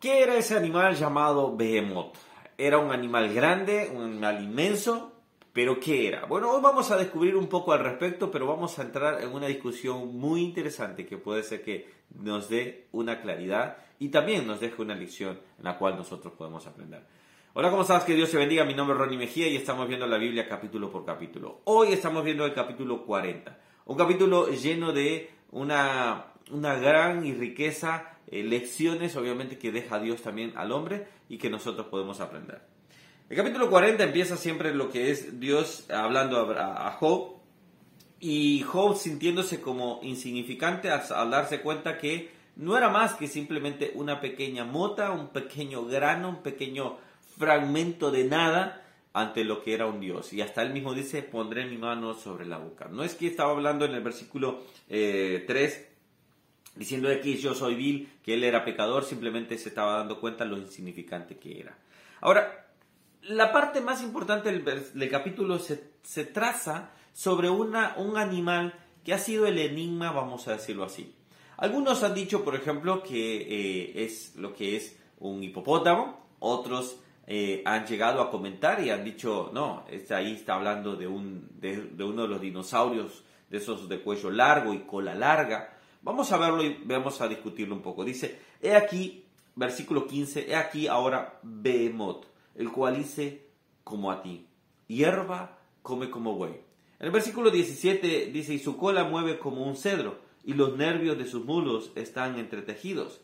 [0.00, 2.16] ¿Qué era ese animal llamado Behemoth?
[2.56, 5.12] Era un animal grande, un animal inmenso,
[5.52, 6.24] pero ¿qué era?
[6.24, 9.46] Bueno, hoy vamos a descubrir un poco al respecto, pero vamos a entrar en una
[9.46, 14.80] discusión muy interesante que puede ser que nos dé una claridad y también nos deje
[14.80, 17.04] una lección en la cual nosotros podemos aprender.
[17.52, 18.04] Hola, ¿cómo estás?
[18.04, 18.64] Que Dios te bendiga.
[18.64, 21.60] Mi nombre es Ronnie Mejía y estamos viendo la Biblia capítulo por capítulo.
[21.64, 23.58] Hoy estamos viendo el capítulo 40.
[23.84, 30.52] Un capítulo lleno de una, una gran y riqueza lecciones, obviamente, que deja Dios también
[30.56, 32.60] al hombre y que nosotros podemos aprender.
[33.30, 37.36] El capítulo 40 empieza siempre lo que es Dios hablando a, Job
[38.18, 44.20] y Job sintiéndose como insignificante al, darse cuenta que no era más que simplemente una
[44.20, 46.98] pequeña mota, un pequeño grano, un pequeño
[47.38, 50.32] fragmento de nada ante lo que era un Dios.
[50.32, 52.88] Y hasta él mismo dice, pondré mi mano sobre la boca.
[52.90, 55.89] No es que estaba hablando en el versículo 3 eh,
[56.74, 60.56] diciendo que yo soy vil, que él era pecador, simplemente se estaba dando cuenta lo
[60.56, 61.76] insignificante que era.
[62.20, 62.68] Ahora,
[63.22, 69.46] la parte más importante del, capítulo se, traza sobre una, un animal que ha sido
[69.46, 71.14] el enigma, vamos a decirlo así.
[71.56, 77.62] Algunos han dicho, por ejemplo, que eh, es lo que es un hipopótamo, otros eh,
[77.66, 82.02] han llegado a comentar y han dicho, no, está ahí está hablando de, un, de
[82.02, 85.76] uno de los dinosaurios, de esos de cuello largo y cola larga.
[86.02, 88.04] Vamos a verlo y vamos a discutirlo un poco.
[88.04, 93.46] Dice, he aquí, versículo 15, he aquí ahora Behemoth, el cual dice
[93.84, 94.46] como a ti,
[94.86, 96.52] hierba come como buey.
[96.98, 101.18] En el versículo 17 dice, y su cola mueve como un cedro, y los nervios
[101.18, 103.20] de sus mulos están entretejidos.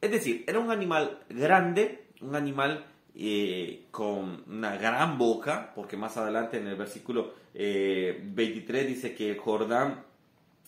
[0.00, 6.16] Es decir, era un animal grande, un animal eh, con una gran boca, porque más
[6.16, 10.04] adelante en el versículo 23 eh, dice que el Jordán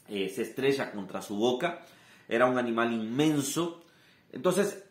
[0.09, 1.81] eh, se estrella contra su boca,
[2.29, 3.83] era un animal inmenso.
[4.33, 4.85] Entonces,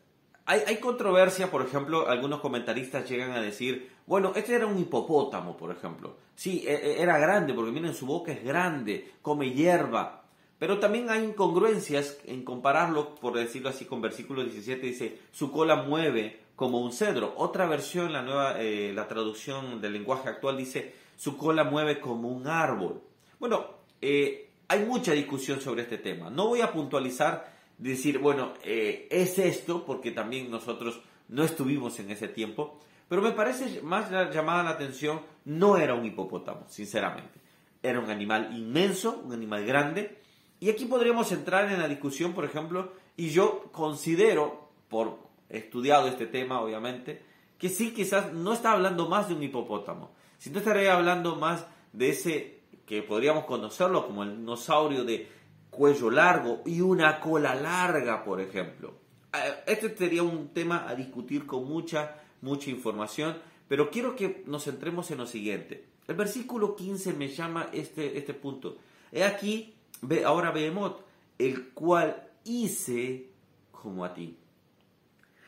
[0.46, 5.72] hay, controversia, por ejemplo, algunos comentaristas llegan a decir, bueno, este era un hipopótamo, por
[5.72, 6.18] ejemplo.
[6.36, 10.24] Sí, e, e, era grande, porque miren, su boca es grande, come hierba.
[10.60, 15.78] Pero también hay incongruencias en compararlo, por decirlo así, con versículo 17, dice, su cola
[15.78, 17.34] mueve como un cedro.
[17.38, 22.30] Otra versión, la nueva, eh, la traducción del lenguaje actual dice, su cola mueve como
[22.30, 23.02] un árbol.
[23.40, 23.66] Bueno,
[24.02, 26.30] eh, hay mucha discusión sobre este tema.
[26.30, 32.12] No voy a puntualizar, decir, bueno, eh, es esto, porque también nosotros no estuvimos en
[32.12, 37.40] ese tiempo, pero me parece más llamada la atención, no era un hipopótamo, sinceramente.
[37.84, 40.20] Era un animal inmenso, un animal grande,
[40.60, 46.26] y aquí podríamos entrar en la discusión, por ejemplo, y yo considero, por estudiado este
[46.26, 47.22] tema, obviamente,
[47.58, 52.10] que sí, quizás no está hablando más de un hipopótamo, sino estaría hablando más de
[52.10, 55.28] ese que podríamos conocerlo como el dinosaurio de
[55.70, 58.94] cuello largo y una cola larga, por ejemplo.
[59.34, 63.38] Eh, este sería un tema a discutir con mucha, mucha información,
[63.68, 65.86] pero quiero que nos centremos en lo siguiente.
[66.08, 68.78] El versículo 15 me llama este, este punto.
[69.12, 71.02] He aquí, ve, ahora Behemoth,
[71.38, 73.30] el cual hice
[73.72, 74.38] como a ti.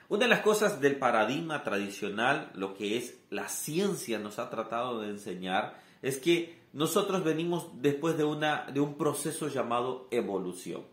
[0.09, 5.01] Una de las cosas del paradigma tradicional, lo que es la ciencia nos ha tratado
[5.01, 10.83] de enseñar, es que nosotros venimos después de, una, de un proceso llamado evolución.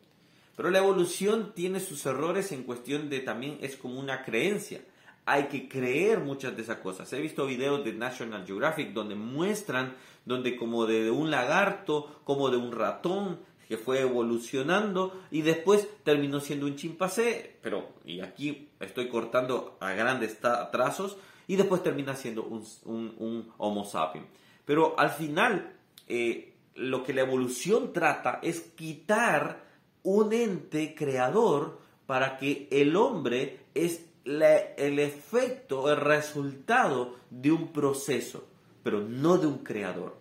[0.56, 4.80] Pero la evolución tiene sus errores en cuestión de también es como una creencia.
[5.26, 7.12] Hay que creer muchas de esas cosas.
[7.12, 9.94] He visto videos de National Geographic donde muestran,
[10.24, 16.40] donde como de un lagarto, como de un ratón, que fue evolucionando y después terminó
[16.40, 22.42] siendo un chimpancé, pero, y aquí estoy cortando a grandes trazos, y después termina siendo
[22.44, 24.28] un, un, un Homo sapiens.
[24.64, 25.73] Pero al final,
[26.08, 29.64] eh, lo que la evolución trata es quitar
[30.02, 38.46] un ente creador para que el hombre es el efecto, el resultado de un proceso,
[38.82, 40.16] pero no de un creador.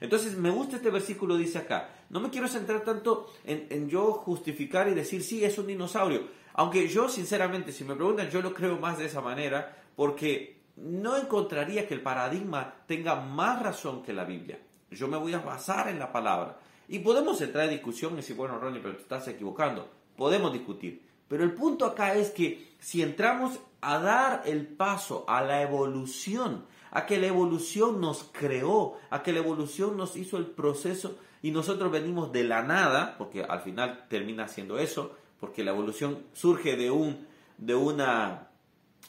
[0.00, 4.12] Entonces me gusta este versículo, dice acá, no me quiero centrar tanto en, en, yo
[4.12, 8.52] justificar y decir, sí, es un dinosaurio, aunque yo sinceramente, si me preguntan, yo lo
[8.52, 14.12] creo más de esa manera, porque no encontraría que el paradigma tenga más razón que
[14.12, 14.58] la Biblia.
[14.94, 16.58] Yo me voy a basar en la palabra.
[16.88, 19.88] Y podemos entrar en discusión y decir, bueno, Ronnie, pero te estás equivocando.
[20.16, 21.02] Podemos discutir.
[21.28, 26.66] Pero el punto acá es que si entramos a dar el paso a la evolución,
[26.90, 31.50] a que la evolución nos creó, a que la evolución nos hizo el proceso y
[31.50, 36.76] nosotros venimos de la nada, porque al final termina siendo eso, porque la evolución surge
[36.76, 37.26] de un
[37.58, 38.48] de una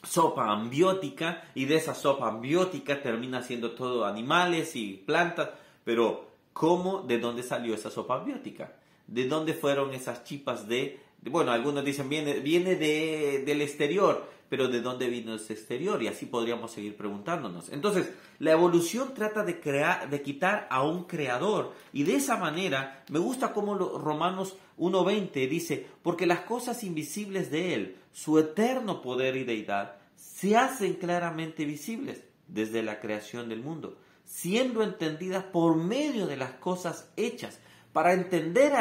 [0.03, 5.49] sopa ambiótica y de esa sopa ambiótica termina siendo todo animales y plantas,
[5.85, 8.73] pero ¿cómo, de dónde salió esa sopa ambiótica?
[9.07, 14.67] ¿De dónde fueron esas chipas de, bueno, algunos dicen viene, viene de, del exterior, pero
[14.67, 16.01] ¿de dónde vino ese exterior?
[16.01, 17.69] Y así podríamos seguir preguntándonos.
[17.69, 21.73] Entonces, la evolución trata de, crear, de quitar a un creador.
[21.93, 27.73] Y de esa manera, me gusta como Romanos 1.20 dice, porque las cosas invisibles de
[27.73, 33.97] Él, su eterno poder y deidad, se hacen claramente visibles desde la creación del mundo,
[34.25, 37.59] siendo entendidas por medio de las cosas hechas.
[37.93, 38.73] Para entender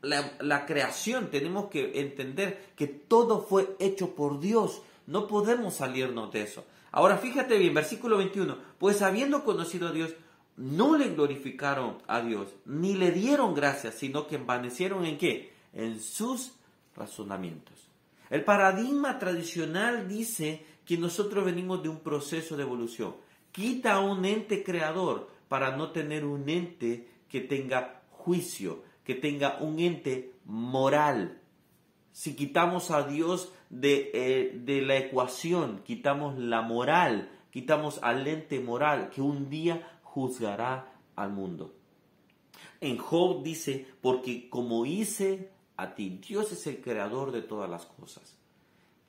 [0.00, 6.32] la, la creación tenemos que entender que todo fue hecho por Dios no podemos salirnos
[6.32, 6.64] de eso.
[6.90, 10.14] Ahora fíjate bien, versículo 21, pues habiendo conocido a Dios,
[10.56, 15.52] no le glorificaron a Dios, ni le dieron gracias, sino que envanecieron en qué?
[15.72, 16.52] En sus
[16.94, 17.74] razonamientos.
[18.28, 23.14] El paradigma tradicional dice que nosotros venimos de un proceso de evolución.
[23.52, 29.78] Quita un ente creador para no tener un ente que tenga juicio, que tenga un
[29.78, 31.38] ente moral.
[32.12, 33.52] Si quitamos a Dios
[33.82, 40.92] eh, de, la ecuación, quitamos la moral, quitamos al ente moral que un día juzgará
[41.16, 41.74] al mundo.
[42.80, 47.86] En Job dice, porque como hice a ti, Dios es el creador de todas las
[47.86, 48.36] cosas.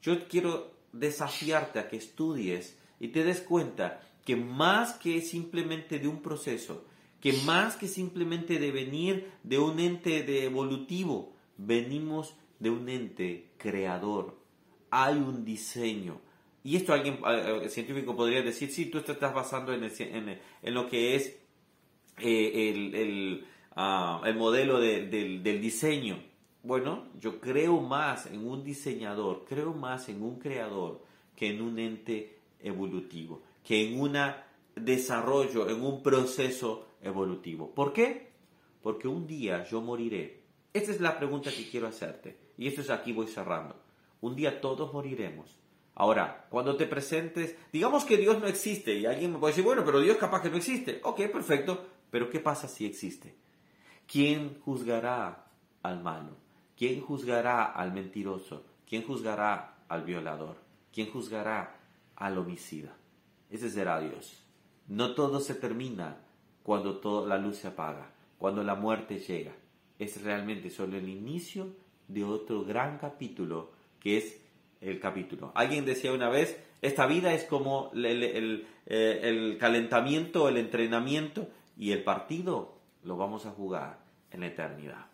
[0.02, 6.08] Yo quiero desafiarte a que estudies y te des cuenta que más que simplemente de
[6.08, 6.86] un proceso,
[7.20, 14.44] que más que simplemente de venir de un ente evolutivo, venimos de un ente creador
[14.94, 16.22] hay un diseño.
[16.64, 21.16] Y esto alguien eh, científico podría decir, sí, tú estás basando en, en, lo que
[21.16, 21.36] es
[22.20, 25.10] eh, el, el, ah, el, modelo del,
[25.42, 26.22] del diseño.
[26.62, 31.04] Bueno, yo creo más en un diseñador, creo más en un creador
[31.36, 34.18] que en un ente evolutivo, que en un
[34.76, 37.74] desarrollo, en un proceso evolutivo.
[37.74, 38.32] ¿Por qué?
[38.82, 40.44] Porque un día yo moriré.
[40.74, 42.38] Esta es la pregunta que quiero hacerte.
[42.58, 43.76] Y esto es aquí voy cerrando.
[44.22, 45.58] Un día todos moriremos.
[45.96, 49.84] Ahora, cuando te presentes, digamos que Dios no existe y alguien me puede decir, bueno,
[49.86, 51.00] pero Dios capaz que no existe.
[51.04, 53.36] Ok, perfecto, pero ¿qué pasa si existe?
[54.08, 55.46] ¿Quién juzgará
[55.84, 56.38] al malo?
[56.76, 58.66] ¿Quién juzgará al mentiroso?
[58.88, 60.58] ¿Quién juzgará al violador?
[60.92, 61.80] ¿Quién juzgará
[62.16, 62.96] al homicida?
[63.54, 64.44] Ese será Dios.
[64.88, 66.18] No todo se termina
[66.64, 69.54] cuando toda la luz se apaga, cuando la muerte llega.
[70.00, 71.68] Es realmente solo el inicio
[72.08, 73.70] de otro gran capítulo
[74.00, 74.42] que es
[74.82, 75.52] el capítulo.
[75.54, 81.48] Alguien decía una vez, esta vida es como el, eh, calentamiento, el entrenamiento
[81.78, 84.00] y el partido lo vamos a jugar
[84.32, 85.06] en la eternidad.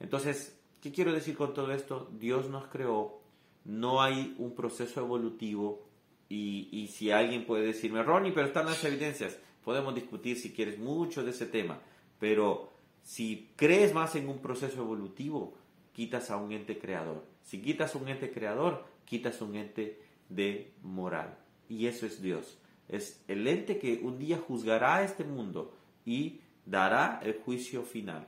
[0.00, 2.08] Entonces, ¿qué quiero decir con todo esto?
[2.18, 3.20] Dios nos creó,
[3.66, 5.84] no hay un proceso evolutivo
[6.28, 11.22] y, si alguien puede decirme, Ronnie, pero están las evidencias, podemos discutir si quieres mucho
[11.22, 11.80] de ese tema,
[12.18, 12.72] pero
[13.02, 15.54] si crees más en un proceso evolutivo,
[15.92, 17.24] quitas a un ente creador.
[17.42, 21.38] Si quitas un ente creador, quitas un ente de moral.
[21.68, 22.58] Y eso es Dios.
[22.88, 25.74] Es el ente que un día juzgará a este mundo
[26.04, 28.26] y dará el juicio final.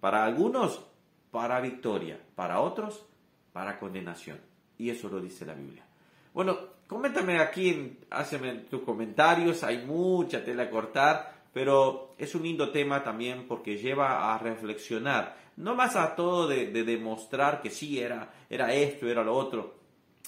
[0.00, 0.86] Para algunos,
[1.30, 2.20] para victoria.
[2.34, 3.06] Para otros,
[3.52, 4.40] para condenación.
[4.76, 5.87] Y eso lo dice la Biblia.
[6.32, 9.64] Bueno, coméntame aquí, hazme tus comentarios.
[9.64, 15.48] Hay mucha tela a cortar, pero es un lindo tema también porque lleva a reflexionar
[15.58, 19.74] no más a todo de, demostrar que sí era, era esto, era lo otro,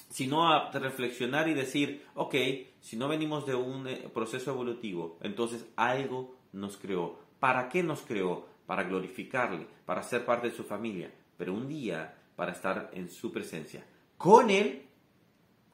[0.09, 2.35] sino a reflexionar y decir, ok,
[2.81, 7.17] si no venimos de un eh, proceso evolutivo, entonces algo nos creó.
[7.39, 8.45] ¿Para qué nos creó?
[8.65, 13.31] Para glorificarle, para ser parte de su familia, pero un día para estar en su
[13.31, 13.85] presencia,
[14.17, 14.83] con él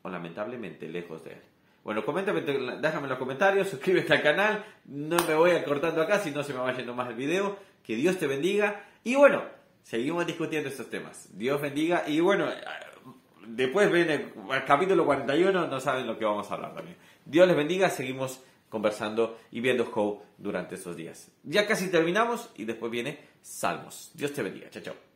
[0.07, 1.41] o lamentablemente lejos de él.
[1.83, 6.31] Bueno, coméntame, déjame en los comentarios, suscríbete al canal, no me voy acortando acá si
[6.31, 7.57] no se me va yendo más el video.
[7.83, 9.43] Que Dios te bendiga y bueno,
[9.83, 11.29] seguimos discutiendo estos temas.
[11.37, 12.03] Dios bendiga.
[12.07, 12.49] Y bueno,
[13.47, 16.97] después viene el capítulo 41, no saben lo que vamos a hablar también.
[17.23, 21.31] Dios les bendiga, seguimos conversando y viendo Job durante estos días.
[21.43, 24.11] Ya casi terminamos y después viene Salmos.
[24.13, 24.69] Dios te bendiga.
[24.69, 25.06] Chao, chao.